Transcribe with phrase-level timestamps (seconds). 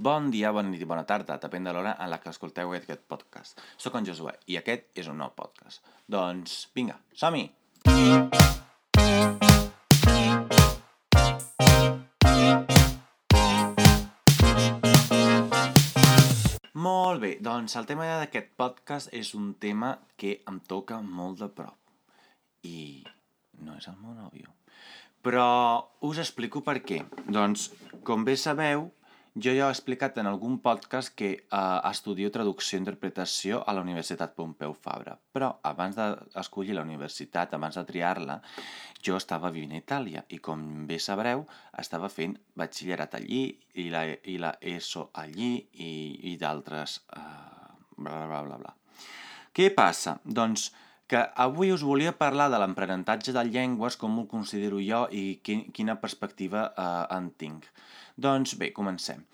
[0.00, 3.02] Bon dia, bona nit i bona tarda, depèn de l'hora en la que escolteu aquest
[3.04, 3.58] podcast.
[3.76, 5.82] Soc en Josué i aquest és un nou podcast.
[6.08, 7.42] Doncs vinga, som-hi!
[16.86, 21.50] Molt bé, doncs el tema d'aquest podcast és un tema que em toca molt de
[21.60, 21.76] prop.
[22.64, 23.04] I
[23.66, 24.48] no és el meu nòvio.
[25.20, 25.44] Però
[26.08, 27.02] us explico per què.
[27.28, 27.68] Doncs,
[28.08, 28.88] com bé sabeu,
[29.34, 33.84] jo ja he explicat en algun podcast que eh, estudio traducció i interpretació a la
[33.84, 38.40] Universitat Pompeu Fabra, però abans d'escollir la universitat, abans de triar-la,
[39.06, 41.46] jo estava vivint a Itàlia i com bé sabreu,
[41.78, 43.44] estava fent batxillerat allí
[43.78, 45.92] i la, i la ESO allí i,
[46.32, 47.00] i d'altres...
[47.16, 47.48] Eh,
[48.00, 48.74] bla, bla, bla, bla.
[49.52, 50.16] Què passa?
[50.24, 50.70] Doncs
[51.10, 55.98] que avui us volia parlar de l'aprenentatge de llengües, com ho considero jo i quina
[56.02, 57.66] perspectiva eh, en tinc.
[58.14, 59.24] Doncs bé, comencem.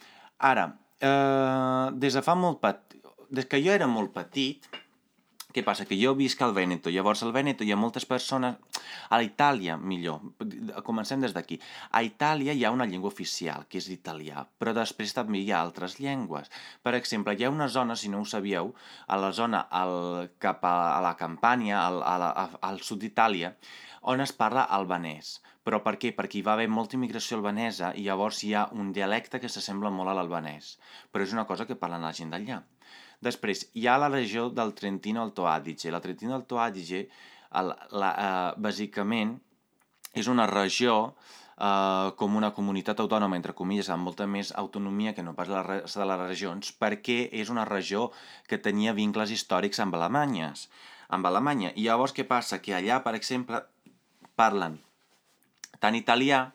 [0.50, 2.96] Ara, eh, des de fa molt petit...
[3.26, 4.62] Des que jo era molt petit,
[5.56, 5.86] què passa?
[5.88, 6.92] Que jo visc al Vèneto.
[6.92, 8.58] Llavors, al Vèneto hi ha moltes persones...
[9.08, 10.20] A Itàlia, millor.
[10.84, 11.56] Comencem des d'aquí.
[11.94, 15.62] A Itàlia hi ha una llengua oficial, que és l'italià, però després també hi ha
[15.62, 16.50] altres llengües.
[16.82, 18.72] Per exemple, hi ha una zona, si no ho sabíeu,
[19.06, 23.04] a la zona al, cap a, a la Campània, al, a la, a, al sud
[23.04, 23.54] d'Itàlia,
[24.12, 25.36] on es parla albanès.
[25.66, 26.12] Però per què?
[26.14, 29.90] Perquè hi va haver molta immigració albanesa i llavors hi ha un dialecte que s'assembla
[29.94, 30.76] molt a l'albanès.
[31.10, 32.60] Però és una cosa que parlen la gent d'allà.
[33.24, 35.90] Després, hi ha la regió del Trentino Alto Adige.
[35.90, 37.06] La Trentino Alto Adige,
[37.60, 39.36] el, la, eh, bàsicament,
[40.16, 45.24] és una regió eh, com una comunitat autònoma, entre comilles, amb molta més autonomia que
[45.24, 48.10] no pas la resta de les regions, perquè és una regió
[48.48, 50.52] que tenia vincles històrics amb Alemanya.
[51.08, 51.72] Amb Alemanya.
[51.76, 52.60] I llavors què passa?
[52.60, 53.62] Que allà, per exemple,
[54.36, 54.80] parlen
[55.80, 56.46] tant italià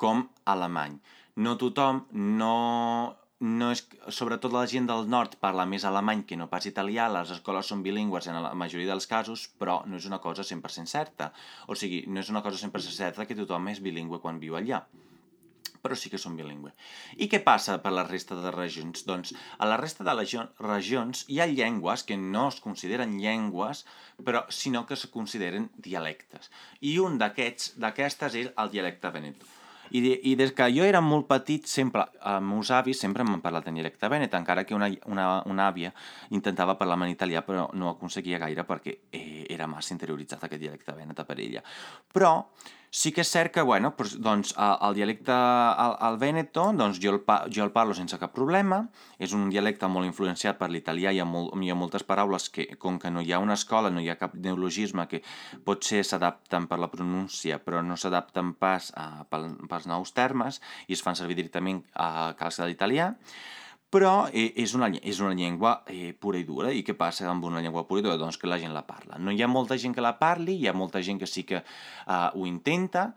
[0.00, 0.98] com alemany.
[1.42, 6.48] No tothom, no, no és, sobretot la gent del nord parla més alemany que no
[6.48, 10.20] pas italià, les escoles són bilingües en la majoria dels casos, però no és una
[10.24, 11.32] cosa 100% certa.
[11.68, 14.86] O sigui, no és una cosa 100% certa que tothom és bilingüe quan viu allà
[15.86, 16.72] però sí que són bilingüe.
[17.22, 19.04] I què passa per la resta de regions?
[19.06, 23.84] Doncs a la resta de les regions hi ha llengües que no es consideren llengües,
[24.26, 26.50] però sinó que es consideren dialectes.
[26.80, 29.46] I un d'aquests d'aquestes és el dialecte veneto.
[29.90, 33.68] I, I des que jo era molt petit, sempre, els meus avis sempre m'han parlat
[33.70, 35.92] en dialecte venet, encara que una, una, una àvia
[36.30, 40.96] intentava parlar en italià, però no aconseguia gaire perquè eh, era massa interioritzat aquest dialecte
[40.96, 41.62] venet per ella.
[42.12, 42.32] Però
[42.96, 43.90] Sí que és cert que, bueno,
[44.24, 47.18] doncs, el dialecte al, al Veneto, doncs jo el,
[47.52, 48.78] jo el parlo sense cap problema,
[49.20, 53.10] és un dialecte molt influenciat per l'italià, hi, hi ha moltes paraules que, com que
[53.12, 55.20] no hi ha una escola, no hi ha cap neologisme que
[55.66, 61.04] potser s'adapten per la pronúncia, però no s'adapten pas a, pels nous termes i es
[61.04, 63.10] fan servir directament a calça de l'italià,
[63.90, 66.72] però eh, és, una, és una llengua eh, pura i dura.
[66.74, 68.18] I què passa amb una llengua pura i dura?
[68.20, 69.20] Doncs que la gent la parla.
[69.22, 71.62] No hi ha molta gent que la parli, hi ha molta gent que sí que
[71.62, 73.12] eh, ho intenta,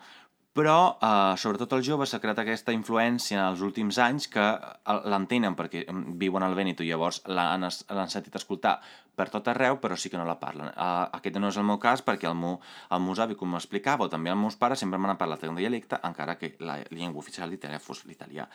[0.60, 4.98] però eh, sobretot els joves s'ha creat aquesta influència en els últims anys que eh,
[5.12, 7.70] l'entenen perquè mm, viuen al Veneto i llavors l'han
[8.10, 8.80] sentit escoltar
[9.20, 10.70] per tot arreu, però sí que no la parlen.
[10.72, 12.56] Uh, aquest no és el meu cas perquè el meu,
[12.96, 16.00] el meu avi, com m'explicava, o també els meus pares sempre m'han parlat en dialecte,
[16.08, 18.48] encara que la llengua oficial d'Itàlia fos l'italià.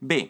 [0.00, 0.22] Bé,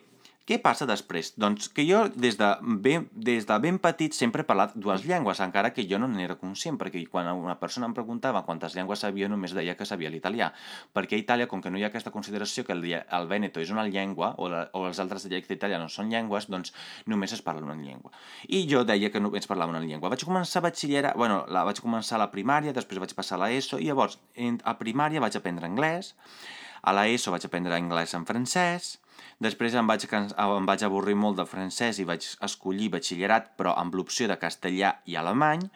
[0.47, 1.33] què passa després?
[1.43, 5.41] Doncs que jo des de ben, des de ben petit sempre he parlat dues llengües,
[5.43, 9.27] encara que jo no n'era conscient, perquè quan una persona em preguntava quantes llengües sabia,
[9.27, 10.53] només deia que sabia l'italià.
[10.95, 13.73] Perquè a Itàlia, com que no hi ha aquesta consideració que el, el Veneto és
[13.75, 16.71] una llengua, o, la, o els altres dialectes italians són llengües, doncs
[17.11, 18.15] només es parla una llengua.
[18.47, 20.13] I jo deia que només parlava una llengua.
[20.15, 23.49] Vaig començar a batxillerar, bueno, la vaig començar a la primària, després vaig passar a
[23.49, 24.21] l'ESO, i llavors
[24.63, 26.13] a primària vaig aprendre anglès,
[26.87, 28.93] a l'ESO vaig aprendre anglès en francès,
[29.43, 33.94] Després em vaig, em vaig avorrir molt de francès i vaig escollir batxillerat, però amb
[33.94, 35.66] l'opció de castellà i alemany.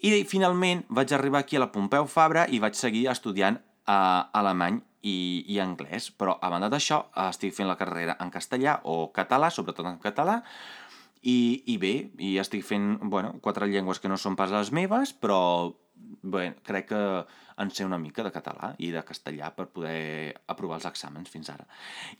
[0.00, 3.92] I finalment vaig arribar aquí a la Pompeu Fabra i vaig seguir estudiant eh,
[4.40, 6.10] alemany i, i anglès.
[6.16, 10.40] Però a banda d'això estic fent la carrera en castellà o català, sobretot en català,
[11.20, 15.12] i, i bé, i estic fent bueno, quatre llengües que no són pas les meves,
[15.12, 15.40] però
[16.22, 17.02] bé, crec que
[17.62, 21.50] en sé una mica de català i de castellà per poder aprovar els exàmens fins
[21.52, 21.66] ara.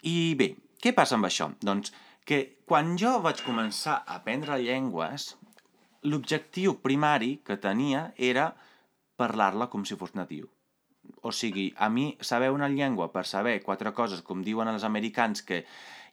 [0.03, 1.51] I bé, què passa amb això?
[1.61, 1.93] Doncs
[2.27, 5.35] que quan jo vaig començar a aprendre llengües,
[6.07, 8.53] l'objectiu primari que tenia era
[9.21, 10.49] parlar-la com si fos natiu.
[11.23, 15.43] O sigui, a mi saber una llengua per saber quatre coses, com diuen els americans,
[15.43, 15.65] que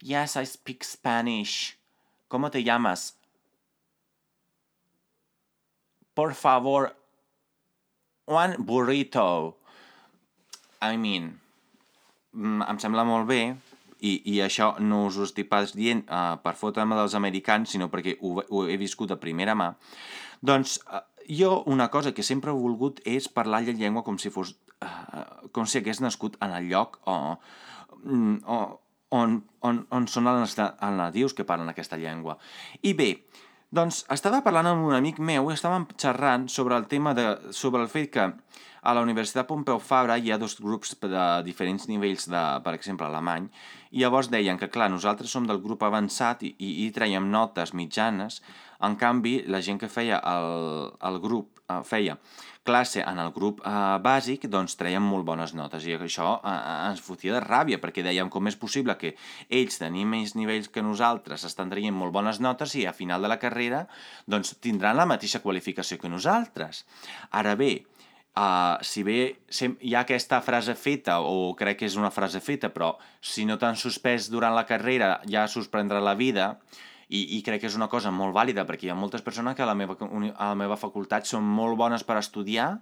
[0.02, 1.78] Yes, I speak Spanish.
[2.28, 3.18] ¿Cómo te llamas?
[6.14, 6.97] Por favor,
[8.28, 9.58] one burrito.
[10.82, 11.32] I mean,
[12.34, 13.42] mm, em sembla molt bé,
[14.00, 17.90] i, i això no us ho estic pas dient uh, per fotre'm dels americans, sinó
[17.90, 19.72] perquè ho, ho he viscut a primera mà,
[20.46, 24.34] doncs uh, jo una cosa que sempre he volgut és parlar la llengua com si
[24.34, 24.56] fos...
[24.78, 27.16] Uh, com si hagués nascut en el lloc o,
[28.04, 28.58] mm, o,
[29.18, 32.38] on, on, on són els nadius que parlen aquesta llengua.
[32.86, 33.10] I bé,
[33.72, 37.82] doncs estava parlant amb un amic meu i estàvem xerrant sobre el tema de, sobre
[37.84, 38.28] el fet que
[38.88, 43.08] a la Universitat Pompeu Fabra hi ha dos grups de diferents nivells de, per exemple,
[43.08, 43.50] alemany,
[43.92, 47.74] i llavors deien que, clar, nosaltres som del grup avançat i, i, i traiem notes
[47.76, 48.40] mitjanes,
[48.88, 52.16] en canvi, la gent que feia el, el grup, eh, feia
[52.68, 53.74] classe en el grup eh,
[54.04, 56.56] bàsic, doncs traiem molt bones notes i això eh,
[56.90, 59.16] ens fotia de ràbia perquè dèiem com és possible que
[59.48, 63.32] ells tenim menys nivells que nosaltres estan traient molt bones notes i a final de
[63.32, 63.86] la carrera
[64.28, 66.86] doncs tindran la mateixa qualificació que nosaltres.
[67.32, 67.78] Ara bé,
[68.38, 69.22] Uh, si bé
[69.82, 73.56] hi ha aquesta frase feta, o crec que és una frase feta, però si no
[73.58, 76.52] t'han suspès durant la carrera ja suspendrà la vida,
[77.08, 79.64] i, i crec que és una cosa molt vàlida, perquè hi ha moltes persones que
[79.64, 82.76] a la meva, a la meva facultat són molt bones per estudiar,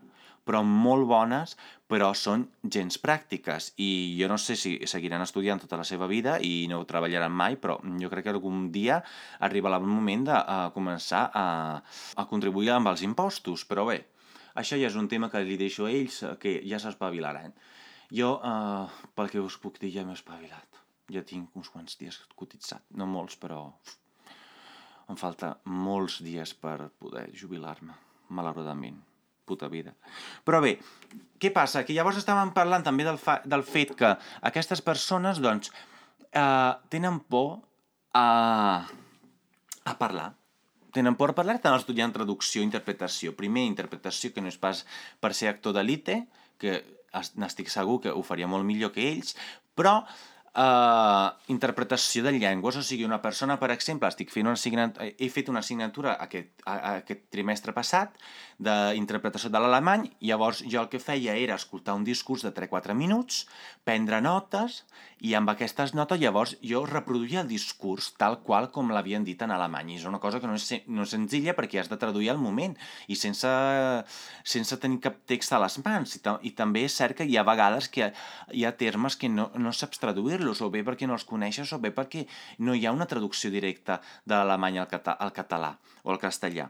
[0.45, 1.55] però molt bones,
[1.89, 3.71] però són gens pràctiques.
[3.81, 7.57] I jo no sé si seguiran estudiant tota la seva vida i no treballaran mai,
[7.61, 9.01] però jo crec que algun dia
[9.47, 11.47] arribarà el moment de a començar a,
[12.15, 13.65] a contribuir amb els impostos.
[13.65, 14.03] Però bé,
[14.61, 17.57] això ja és un tema que li deixo a ells, eh, que ja s'espavilaran.
[18.13, 20.81] Jo, eh, pel que us puc dir, ja m'he espavilat.
[21.13, 23.65] Ja tinc uns quants dies cotitzat, no molts, però
[25.09, 27.93] em falta molts dies per poder jubilar-me,
[28.29, 28.97] malauradament.
[29.45, 29.91] Puta vida.
[30.41, 30.79] Però bé,
[31.37, 31.83] què passa?
[31.85, 34.15] Que llavors estàvem parlant també del, fa del fet que
[34.49, 35.69] aquestes persones, doncs,
[36.31, 37.59] eh, tenen por
[38.17, 38.87] a,
[39.85, 40.31] a parlar
[40.95, 43.33] tenen por a parlar, estan estudiant traducció i interpretació.
[43.35, 44.85] Primer, interpretació, que no és pas
[45.19, 46.21] per ser actor d'elite,
[46.55, 46.77] que
[47.35, 49.35] n'estic segur que ho faria molt millor que ells,
[49.75, 49.97] però
[50.55, 54.55] uh, interpretació de llengües, o sigui, una persona, per exemple, estic fent una
[55.05, 58.15] he fet una assignatura aquest, a, a, aquest trimestre passat
[58.57, 63.43] d'interpretació de l'alemany, llavors jo el que feia era escoltar un discurs de 3-4 minuts,
[63.83, 64.83] prendre notes,
[65.25, 69.53] i amb aquestes notes llavors jo reproduïa el discurs tal qual com l'havien dit en
[69.55, 69.93] alemany.
[69.93, 72.41] I és una cosa que no és, no és senzilla perquè has de traduir al
[72.41, 72.75] moment
[73.07, 73.51] i sense,
[74.43, 76.17] sense tenir cap text a les mans.
[76.19, 78.11] I, I també és cert que hi ha vegades que
[78.51, 80.03] hi ha termes que no, no saps
[80.45, 82.25] traduir-los, o bé perquè no els coneixes, o bé perquè
[82.59, 86.69] no hi ha una traducció directa de l'alemany al, cata al català o al castellà.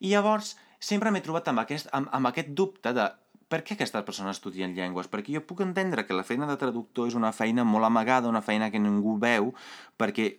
[0.00, 3.10] I llavors sempre m'he trobat amb aquest, amb, amb aquest dubte de
[3.52, 5.10] per què aquestes persones estudien llengües?
[5.12, 8.40] Perquè jo puc entendre que la feina de traductor és una feina molt amagada, una
[8.40, 9.50] feina que ningú veu,
[10.00, 10.38] perquè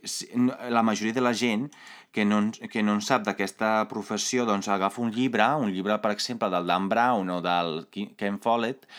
[0.73, 1.67] la majoria de la gent
[2.11, 2.39] que no,
[2.73, 6.65] que no en sap d'aquesta professió doncs agafa un llibre, un llibre, per exemple, del
[6.65, 8.89] Dan Brown o del Ken Follett,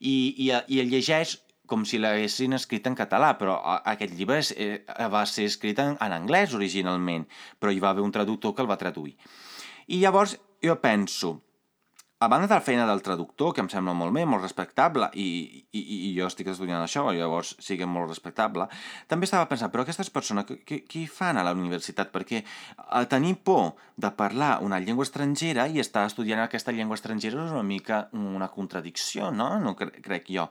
[0.00, 1.38] i, i, i el llegeix
[1.72, 5.96] com si l'haguessin escrit en català, però aquest llibre és, eh, va ser escrit en,
[5.96, 7.24] en anglès originalment,
[7.58, 9.16] però hi va haver un traductor que el va traduir.
[9.88, 11.38] I llavors jo penso,
[12.22, 15.64] a banda de la feina del traductor, que em sembla molt bé, molt respectable, i,
[15.74, 18.68] i, i jo estic estudiant això, llavors sí que molt respectable,
[19.10, 22.12] també estava pensant, però aquestes persones, què, què fan a la universitat?
[22.14, 22.44] Perquè
[22.78, 27.50] a tenir por de parlar una llengua estrangera i estar estudiant aquesta llengua estrangera és
[27.50, 29.56] una mica una contradicció, no?
[29.58, 30.46] No cre crec jo.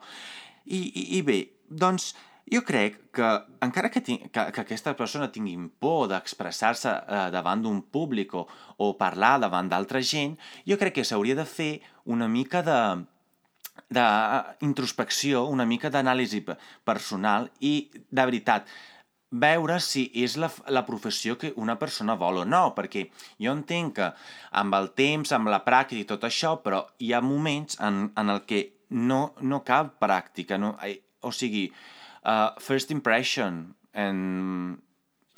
[0.66, 2.12] I, i, I bé, doncs,
[2.52, 3.28] jo crec que,
[3.64, 8.46] encara que, que, que aquesta persona tingui por d'expressar-se eh, davant d'un públic o,
[8.78, 10.36] o parlar davant d'altra gent,
[10.68, 11.74] jo crec que s'hauria de fer
[12.06, 12.82] una mica de
[13.92, 16.42] d'introspecció, una mica d'anàlisi
[16.88, 18.68] personal i, de veritat,
[19.32, 23.06] veure si és la, la professió que una persona vol o no, perquè
[23.40, 24.10] jo entenc que
[24.62, 28.32] amb el temps, amb la pràctica i tot això, però hi ha moments en, en
[28.36, 30.76] el que no, no cal pràctica, no,
[31.22, 31.68] o sigui,
[32.24, 34.80] uh, first impression, en...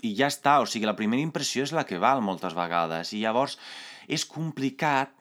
[0.03, 3.21] i ja està, o sigui, la primera impressió és la que val moltes vegades, i
[3.23, 3.57] llavors
[4.11, 5.13] és complicat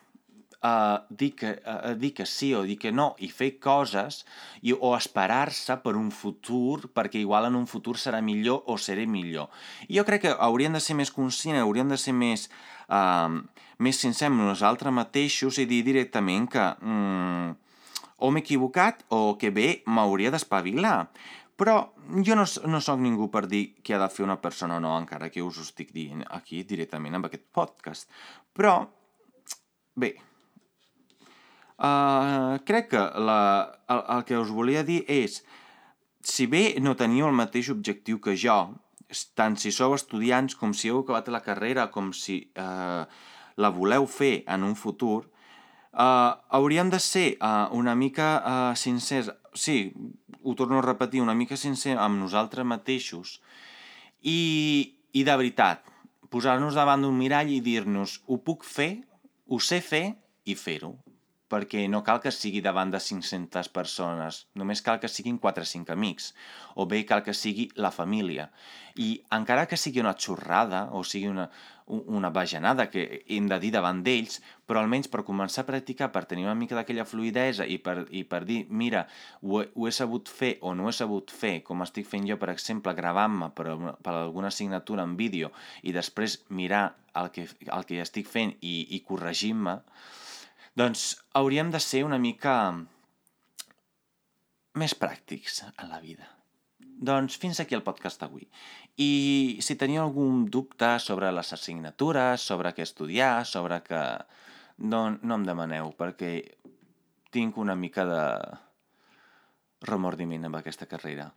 [0.63, 4.23] uh, dir, que, uh, dir que sí o dir que no i fer coses
[4.63, 9.07] i, o esperar-se per un futur perquè igual en un futur serà millor o seré
[9.07, 9.51] millor.
[9.89, 12.49] I jo crec que hauríem de ser més conscients, hauríem de ser més,
[12.89, 13.43] uh,
[13.79, 17.62] més sincers amb nosaltres mateixos i dir directament que mm,
[18.23, 21.11] o m'he equivocat o que bé m'hauria d'espavilar.
[21.59, 21.77] Però
[22.27, 24.95] jo no, no sóc ningú per dir què ha de fer una persona o no,
[24.99, 28.09] encara que us ho estic dient aquí directament amb aquest podcast.
[28.57, 28.79] Però,
[29.95, 30.15] bé,
[31.77, 33.41] uh, crec que la,
[33.93, 35.43] el, el que us volia dir és,
[36.23, 38.59] si bé no teniu el mateix objectiu que jo,
[39.37, 43.05] tant si sou estudiants com si heu acabat la carrera, com si uh,
[43.61, 45.27] la voleu fer en un futur,
[45.93, 49.31] uh, hauríem de ser uh, una mica uh, sincers.
[49.55, 49.93] Sí,
[50.43, 53.39] ho torno a repetir, una mica sincer amb nosaltres mateixos
[54.23, 55.85] i, i de veritat,
[56.33, 58.95] posar-nos davant d'un mirall i dir-nos ho puc fer,
[59.47, 60.07] ho sé fer
[60.49, 60.97] i fer-ho
[61.53, 65.69] perquè no cal que sigui davant de 500 persones, només cal que siguin 4 o
[65.69, 66.33] 5 amics,
[66.81, 68.49] o bé cal que sigui la família.
[68.97, 71.51] I encara que sigui una xorrada, o sigui una,
[71.87, 76.25] una bajanada que hem de dir davant d'ells, però almenys per començar a practicar, per
[76.31, 79.05] tenir una mica d'aquella fluidesa i per, i per dir, mira,
[79.43, 82.39] ho he, ho he sabut fer o no he sabut fer, com estic fent jo,
[82.41, 83.69] per exemple, gravant-me per,
[84.01, 88.77] per alguna assignatura en vídeo i després mirar el que, el que estic fent i,
[88.97, 89.81] i corregint-me,
[90.79, 92.55] doncs hauríem de ser una mica
[94.79, 96.29] més pràctics en la vida.
[97.03, 98.47] Doncs fins aquí el podcast d'avui.
[99.03, 104.03] I si teniu algun dubte sobre les assignatures, sobre què estudiar, sobre que...
[104.83, 106.33] No, no em demaneu, perquè
[107.31, 108.23] tinc una mica de
[109.87, 111.29] remordiment amb aquesta carrera.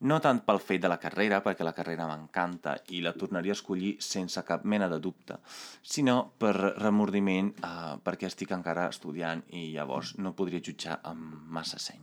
[0.00, 3.58] No tant pel fet de la carrera, perquè la carrera m'encanta i la tornaria a
[3.58, 5.36] escollir sense cap mena de dubte,
[5.82, 11.78] sinó per remordiment eh, perquè estic encara estudiant i llavors no podria jutjar amb massa
[11.78, 12.00] seny.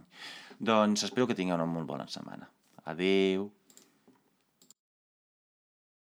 [0.59, 2.51] Doncs espero que tingueu una molt bona setmana.
[2.85, 3.49] Adeu!